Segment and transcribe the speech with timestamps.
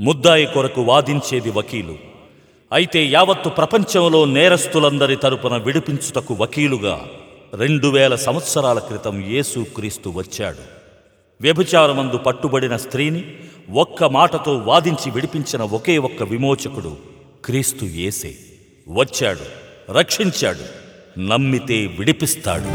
[0.00, 1.96] ముద్దాయి కొరకు వాదించేది వకీలు.
[2.72, 7.06] అయితే యావత్తు ప్రపంచంలో నేరస్తులందరి తరపున విడిపించుటకు వకీలుగా
[7.54, 10.64] రెండు వేల సంవత్సరాల క్రితం యేసుక్రీస్తు వచ్చాడు.
[11.40, 13.24] వ్యభిచారమందు పట్టుబడిన స్త్రీని
[13.70, 16.96] ఒక్క మాటతో వాదించి విడిపించిన ఒకే ఒక్క విమోచకుడు
[17.44, 18.34] క్రీస్తు యేసే.
[18.88, 19.46] వచ్చాడు
[19.92, 20.64] రక్షించాడు
[21.20, 22.68] నమ్మితే విడిపిస్తాడు.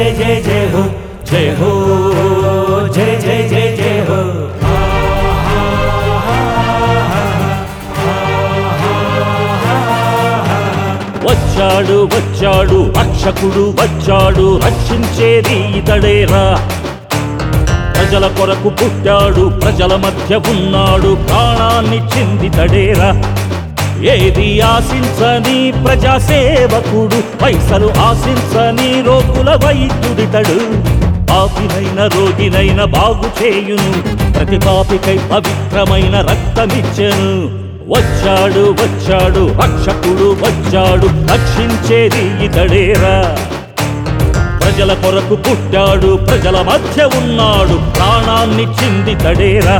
[0.00, 0.82] జయ జయ జయ హో
[1.30, 1.70] జయ హో
[2.88, 4.20] జయ జయ జయ జయ హో.
[11.26, 16.44] వచ్చాడు వచ్చాడు రక్షకుడు వచ్చాడు రక్షించేది ఇతడేరా.
[17.94, 23.10] ప్రజల కొరకు పుట్టాడు ప్రజల మధ్య ఉన్నాడు ప్రాణాన్ని చెందితడేరా.
[24.12, 28.89] ఏది ఆశించని ప్రజాసేవకుడు పైసలు ఆశించని
[29.50, 30.58] రోగుల వైద్యుడితడు
[31.30, 33.92] పాపినైన రోగినైన బాగు చేయును.
[34.32, 37.30] ప్రతి పాపికై పవిత్రమైన రక్తమిచ్చెను.
[37.94, 43.16] వచ్చాడు వచ్చాడు రక్షకుడు వచ్చాడు రక్షించేది ఇతడేరా.
[44.58, 49.76] ప్రజల కొరకు పుట్టాడు ప్రజల మధ్య ఉన్నాడు ప్రాణాన్ని చిందితడేరా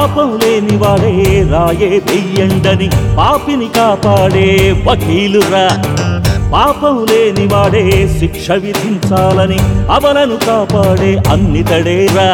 [0.00, 1.10] పాపం లేని వాడే
[1.50, 4.44] రాయే దెయ్యండని పాపిని కాపాడే
[4.86, 5.64] వకీలురా.
[6.52, 7.82] పాపం లేని వాడే
[8.20, 9.58] శిక్ష విధించాలని
[9.90, 12.28] అవలను కాపాడే అన్నితడేరా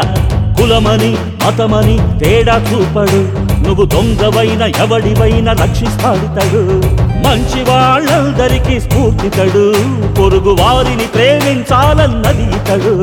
[0.58, 1.10] కులమని
[1.42, 3.20] మతమని తేడా చూపడు.
[3.66, 6.62] నువ్వు దొంగవైన ఎవడివైన రక్షిస్తాడితడు
[7.26, 9.66] మంచి వాళ్ళందరికీ స్ఫూర్తితడు
[10.18, 12.94] పొరుగు వారిని ప్రేమించాలన్నది ఇతడు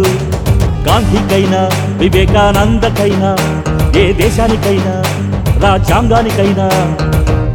[0.87, 1.61] గాంధీకైనా
[1.99, 3.33] వివేకానందకైనా
[3.97, 5.03] ఏ దేశానికైనా
[5.63, 6.65] రాజ్యాంగానికైనా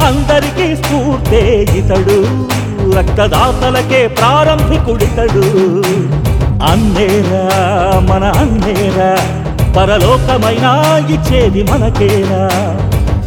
[0.07, 2.49] అందరికీ స్ఫూర్తే ఇతడు
[2.95, 5.43] రక్తదాతలకే ప్రారంభికుడితడు.
[6.63, 7.43] అన్నేరా
[7.99, 9.11] మన అన్నేరా
[9.77, 12.43] పరలోకమైనా ఇచ్చేది మనకేరా.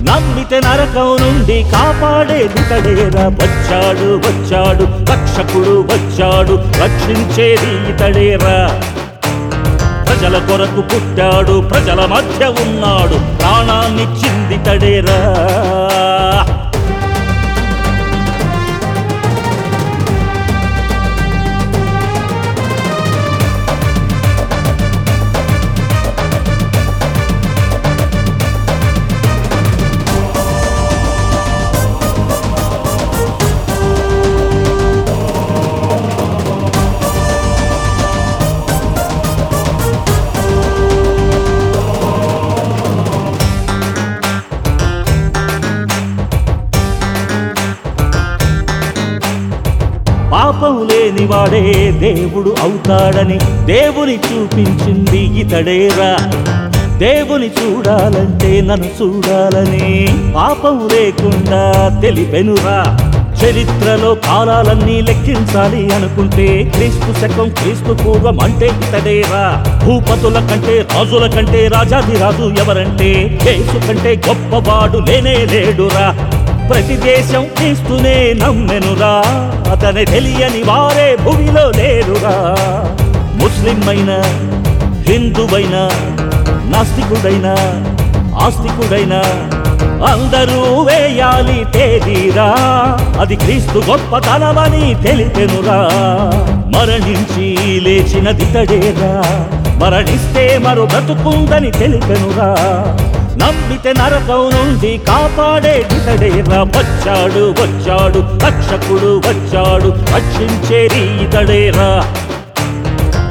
[0.02, 3.28] నమ్మితే నరకం నుండి కాపాడేది తడేరా.
[3.28, 8.82] వచ్చాడు వచ్చాడు రక్షకుడు వచ్చాడు రక్షించేది ఇతడేరా.
[10.22, 13.16] ప్రజల కొరకు పుట్టాడు ప్రజల మధ్య ఉన్నాడు.
[13.38, 15.16] ప్రాణాన్ని చింది తడేరా
[50.32, 56.16] పాపం లేని వాడే దేవుడు అవుతాడని దేవుని చూపించింది ఇతడేరా.
[56.98, 62.98] దేవుని చూడాలంటే నన్ను చూడాలని పాపం లేకుండా తెలిపెనురా.
[63.42, 69.64] చరిత్రలో కాలాలన్నీ లెక్కించాలి అనుకుంటే క్రీస్తు శకం క్రీస్తు పూర్వం అంటే ఇతడేరా.
[69.84, 73.40] భూపతుల కంటే రాజుల కంటే రాజాది రాజు ఎవరంటే?
[73.44, 76.14] కేసు కంటే గొప్పవాడు లేనే లేడురా.
[76.68, 79.14] ప్రతి దేశం క్రీస్తునే నమ్మెనురా.
[79.70, 82.56] అతని తెలియని వారే భూమిలో లేరురా.
[83.34, 84.18] ముస్లిం అయినా
[85.08, 85.82] హిందువైనా
[86.70, 87.54] నాస్తికుడైనా
[88.36, 89.22] ఆస్తికుడైనా
[90.06, 92.48] అందరూ వేయాలి తేదీరా.
[93.20, 95.88] అది క్రీస్తు గొప్పతనమని తెలిపెనురా.
[96.76, 99.12] మరణించి లేచినది తడేరా
[99.76, 102.50] మరణిస్తే మరో బ్రతుకుందని తెలిపెనురా.
[103.40, 111.90] నమ్మితే నరకం నుండి కాపాడే ఇతడేరా వచ్చాడు వచ్చాడు రక్షకుడు వచ్చాడు రక్షించేది ఇతడేరా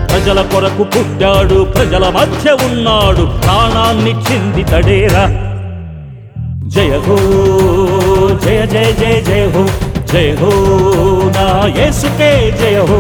[0.10, 5.24] ప్రజల కొరకు పుట్టాడు ప్రజల మధ్య ఉన్నాడు ప్రాణాన్ని చిందితడేరా?
[6.68, 7.18] జయ హో
[8.44, 9.64] జయ జయ జయ జయ హో
[10.12, 10.52] జయ హో
[11.36, 11.46] నా
[11.78, 12.30] యేసుకే
[12.62, 13.00] జయ హో.